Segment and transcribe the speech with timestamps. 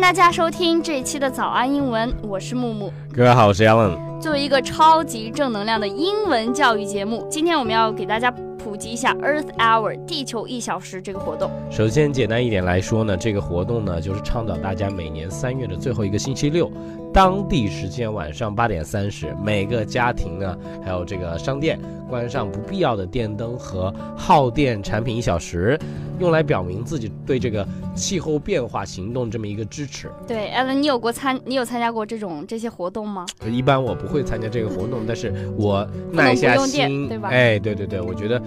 [0.00, 2.90] 迎大家收听这一期的早安英文，我是木木。
[3.12, 4.18] 各位好，我是 Alan。
[4.18, 11.50] 作为一个超级正能量的英文教育节目，今天我们要给大家普及一下 Earth Hour 地球一小时这个活动。
[11.70, 16.72] 首先，简单一点来说呢，这个活动呢，就是倡导大家每年三月的最后一个星期六，
[17.20, 21.78] 当地时间晚上八点三十，每个家庭呢，还有这个商店
[22.08, 25.78] 关上不必要的电灯和耗电产品一小时，
[26.18, 30.10] 用来表明自己对这个气候变化行动这么一个支持。
[30.26, 33.26] 对，Alan，你有过参，你有参加过这种这些活动吗？
[33.44, 37.28] 一般我不会参加这个活动，但是我耐下心，对吧？
[37.28, 38.40] 哎，对对对，我觉得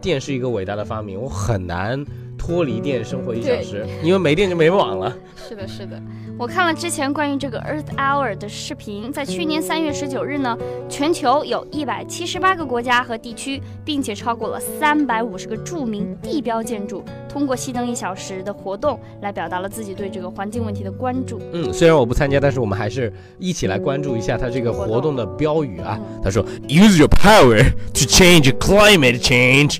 [0.00, 2.00] 电是一个伟大的发明，我很难
[2.44, 5.16] 脱离电生活一小时，因为没电就没网了。
[5.48, 5.98] 是的，是的。
[6.36, 21.40] 我看了之前关于这个 Earth Hour 的视频，在去年三月十九日呢，全球有一百七十八个国家和地区，并且超过了三百五十个著名地标建筑，通过熄灯一小时的活动来表达了自己对这个环境问题的关注。
[21.52, 25.98] 嗯，虽然我不参加，但是我们还是一起来关注一下它这个活动的标语啊。
[26.22, 29.78] 他说：“Use your power to change climate change。”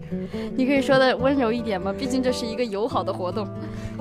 [0.56, 1.92] 你可以说的温柔一点吗？
[1.96, 3.46] 毕竟这是一个友好的活动。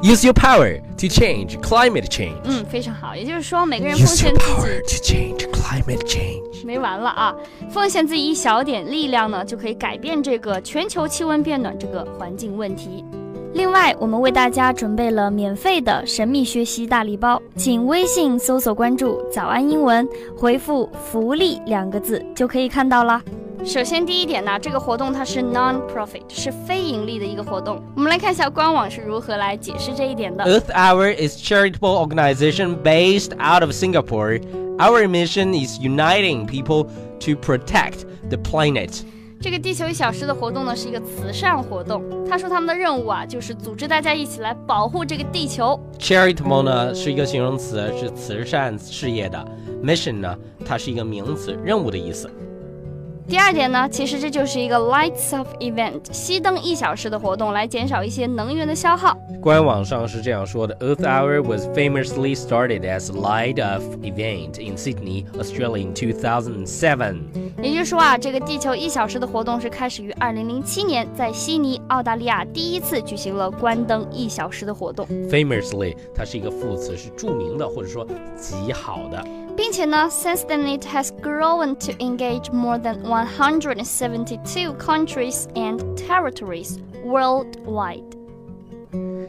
[0.01, 2.35] Use your power to change climate change。
[2.43, 3.15] 嗯，非常好。
[3.15, 4.51] 也就是说，每个人奉献自己。
[4.51, 6.65] Use your power to change climate change。
[6.65, 7.35] 没完了啊！
[7.69, 13.03] 奉献自己一小点力量呢，就可以改变这个全球气温变暖这个环境问题。
[13.53, 23.21] 另外，我们为大家准备了免费的神秘学习大礼包，请微信搜索关注“早安英文”，回复“福利”两个字就可以看到了。
[23.64, 27.82] 首先，第一点呢，这个活动它是 non-profit，是非盈利的一个活动。
[27.96, 30.44] 我们来看一下官网是如何来解释这一点的。
[30.44, 34.40] Earth Hour is charitable organization based out of Singapore.
[34.78, 36.84] Our mission is uniting people
[37.20, 39.02] to protect the planet.
[39.40, 42.02] 这个地球一小时的活动呢，是一个慈善活动。
[42.28, 45.78] 他说他们的任务啊，就是组织大家一起来保护这个地球。
[45.98, 49.44] Charitable 呢是一个形容词，是慈善事业的。
[49.82, 52.30] Mission 呢，它是一个名词，任务的意思。
[53.27, 59.17] 第二点呢，其实这就是一个 lights off event，熄灯一小时的活动，来减少一些能源的消耗。
[59.41, 67.42] 官网上是这样说的：Earth Hour was famously started as light off event in Sydney, Australia in 2007。
[67.62, 75.06] 也就是说啊，这个地球一小时的活动是开始于2007年，在悉尼，澳大利亚第一次举行了关灯一小时的活动。
[75.30, 79.24] Famously，它是一个副词，是着名的或者说极好的。
[79.56, 88.04] 并且呢，since then it has grown to engage more than 172 countries and territories worldwide。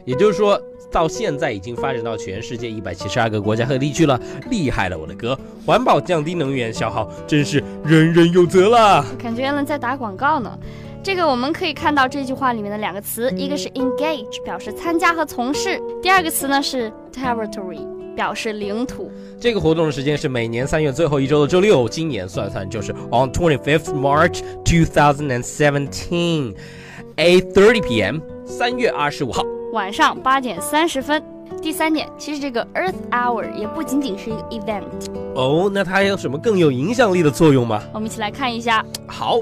[0.05, 0.57] 也就是说，
[0.91, 5.37] 到现在已经发展到全世界一百七十二个国家和地区了，厉害了，我的哥！
[5.65, 9.05] 环保降低能源消耗，真是人人有责了。
[9.21, 10.57] 感觉原来在打广告呢。
[11.03, 17.85] 这个我们可以看到这句话里面的两个词，一个是 engage，表示参加和从事；第二个词呢是 territory。
[18.15, 19.11] 表示领土。
[19.37, 21.87] 这个活动的时间是每年三月最后一周的周六。
[21.89, 26.55] 今年算算就是 on twenty fifth March two thousand and seventeen,
[27.17, 28.19] eight thirty p.m.
[28.45, 29.43] 三月二十五号
[29.74, 31.22] 晚上八点三十分。
[31.60, 35.12] 第三点，其实这个 Earth Hour 也不仅仅是一个 event。
[35.34, 37.82] 哦，那它有什么更有影响力的作用吗？
[37.92, 38.84] 我们一起来看一下。
[39.06, 39.38] 好。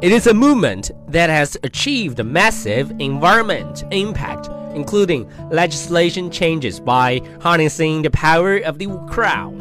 [0.00, 8.02] It is a movement that has achieved massive environment impact including legislation changes by harnessing
[8.02, 9.54] the power of the crowd.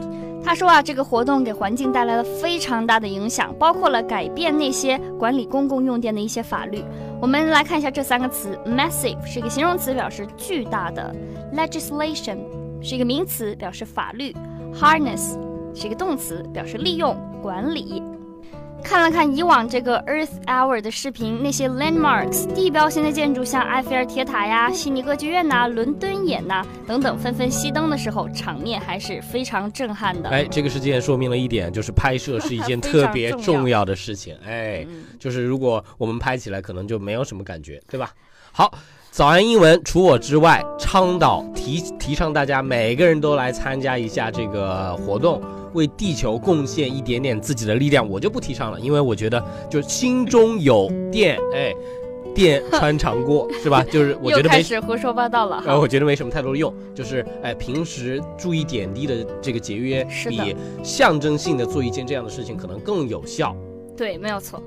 [0.47, 6.85] 他说啊，这个活动给环境带来了非常大的影响，包括了改变那些管理公共用电的一些法律。
[7.21, 11.13] 我们来看一下这三个词：massive 是一个形容词，表示巨大的
[11.53, 12.39] ；legislation
[12.81, 14.33] 是一个名词，表示法律
[14.73, 15.37] ；harness
[15.75, 18.01] 是一个动词，表示利用、管理。
[18.87, 30.31] 看了看以往这个 Earth Hour 的视频，那些 landmarks 地标性的建筑，像埃菲尔铁塔呀、悉尼歌剧院呐、伦敦眼呐等等，纷纷熄灯的时候，场面还是非常震撼的。
[30.31, 34.37] 哎，这个事件说明了一点，就是拍摄是一件特别重要的事情。
[34.47, 34.87] 哎，
[35.19, 38.13] 就是如果我们拍起来，可能就没有什么感觉，对吧？
[38.53, 38.73] 好，
[39.11, 45.43] 早安英文，除我之外，倡导提提倡大家每个人都来参加一下这个活动。
[45.77, 51.73] 为地球贡献一点点自己的力量，我就不提倡了，因为我觉得就心中有电，哎，
[52.35, 53.85] 电穿肠过 是吧？
[53.85, 55.63] 就是我觉得开始胡说八道了。
[55.65, 63.55] 然后，我觉得没什么太多的用，就是哎，平时注意点滴的这个节约，比象征性的做一件这样的事情可能更有效。
[63.97, 64.63] 对，没有错。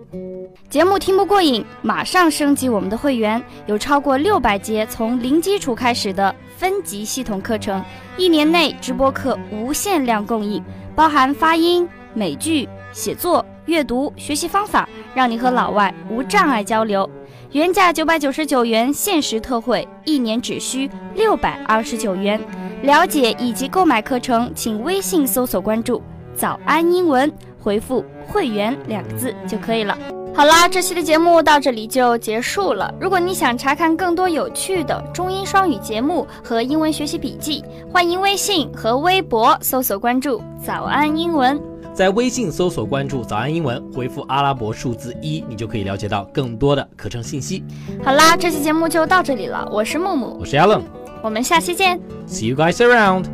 [0.71, 7.83] 节目听不过瘾，马上升级我们的会员，有超过六百节从零基础开始的分级系统课程，
[8.17, 10.63] 一年内直播课无限量供应。
[10.99, 14.85] 包含发音、美剧、写作、阅读、学习方法，
[15.15, 17.09] 让你和老外无障碍交流。
[17.53, 22.37] 原价九百九十九元，限时特惠，一年只需六百二十九元。
[22.81, 26.03] 了解以及购买课程，请微信搜索关注
[26.35, 27.31] “早安英文”，
[27.63, 29.97] 回复“会员”两个字就可以了。
[30.39, 32.89] 好啦，这期的节目到这里就结束了。
[32.97, 41.61] 如果你想查看更多有趣的中英双语节目和英文学习笔记，欢迎微信和微博搜索关注“早安英文”。
[41.93, 47.61] 在微信搜索关注“早安英文”，回复阿拉伯数字一，你就可以了解到更多的课程信息。
[48.01, 49.67] 好啦，这期节目就到这里了。
[49.69, 50.83] 我是木木，我是 Allen，
[51.21, 51.99] 我们下期见。
[52.29, 53.25] See you guys around。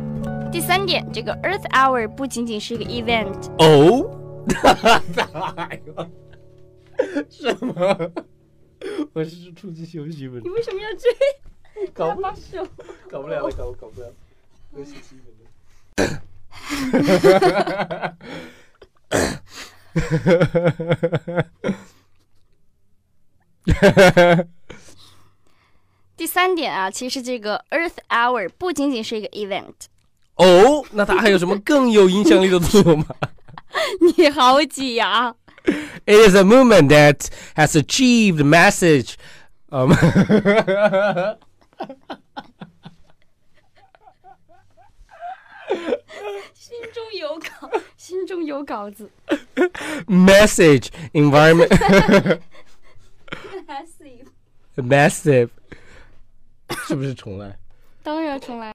[0.50, 3.28] 第三点，这个 Earth Hour 不仅仅是一个 event
[3.58, 4.10] 哦。
[7.30, 8.12] 什么？
[9.12, 10.40] 我是出去休息吗？
[10.42, 11.10] 你为什么要追？
[11.92, 12.66] 搞不把手，
[13.10, 14.12] 搞不了了，搞搞不了。
[14.74, 15.46] 休息七分钟。
[26.16, 29.74] 第三点啊，其实这个 Earth Hour 不仅仅是一个 event。
[30.36, 33.06] 哦，那它还有什么更有影响力的作用吗？
[34.16, 35.34] 你好挤呀
[36.05, 39.17] ！It is a movement that has achieved message.
[39.69, 39.93] Um,
[46.53, 49.09] 心中有稿，心中有稿子。
[50.07, 51.69] message environment
[53.65, 54.27] Massive，
[54.75, 55.49] massive，
[56.87, 57.57] 是不是重来？
[58.03, 58.67] 当然重来。